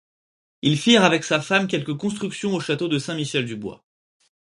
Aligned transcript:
Ils 0.63 0.79
firent 0.79 1.03
avec 1.03 1.23
sa 1.23 1.39
femme 1.41 1.67
quelques 1.67 1.95
constructions 1.95 2.55
au 2.55 2.59
château 2.59 2.87
de 2.87 2.97
Saint-Michel-du-Bois. 2.97 3.85